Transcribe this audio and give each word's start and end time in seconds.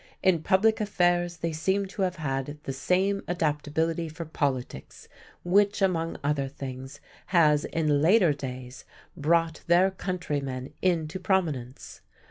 In 0.23 0.41
public 0.41 0.81
affairs 0.81 1.37
they 1.37 1.51
seem 1.53 1.85
to 1.89 2.01
have 2.01 2.15
had 2.15 2.57
the 2.63 2.73
same 2.73 3.21
adaptability 3.27 4.09
for 4.09 4.25
politics 4.25 5.07
which, 5.43 5.79
among 5.79 6.17
other 6.23 6.47
things, 6.47 6.99
has 7.27 7.65
in 7.65 8.01
later 8.01 8.33
days 8.33 8.83
brought 9.15 9.61
their 9.67 9.91
countrymen 9.91 10.73
into 10.81 11.19
prominence. 11.19 12.01